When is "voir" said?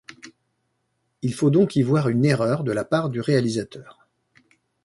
1.83-2.09